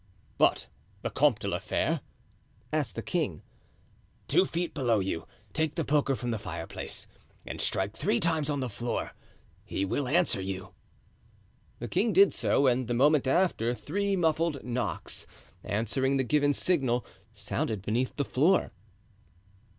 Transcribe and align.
"But 0.39 0.65
the 1.03 1.11
Comte 1.11 1.41
de 1.41 1.47
la 1.47 1.59
Fere?" 1.59 2.01
asked 2.73 2.95
the 2.95 3.03
king. 3.03 3.43
"Two 4.27 4.45
feet 4.45 4.73
below 4.73 4.99
you; 4.99 5.27
take 5.53 5.75
the 5.75 5.85
poker 5.85 6.15
from 6.15 6.31
the 6.31 6.39
fireplace 6.39 7.05
and 7.45 7.61
strike 7.61 7.95
three 7.95 8.19
times 8.19 8.49
on 8.49 8.61
the 8.61 8.67
floor. 8.67 9.11
He 9.63 9.85
will 9.85 10.07
answer 10.07 10.41
you." 10.41 10.73
The 11.77 11.87
king 11.87 12.13
did 12.13 12.33
so, 12.33 12.65
and 12.65 12.87
the 12.87 12.95
moment 12.95 13.27
after, 13.27 13.75
three 13.75 14.15
muffled 14.15 14.63
knocks, 14.63 15.27
answering 15.63 16.17
the 16.17 16.23
given 16.23 16.55
signal, 16.55 17.05
sounded 17.35 17.83
beneath 17.83 18.15
the 18.15 18.25
floor. 18.25 18.71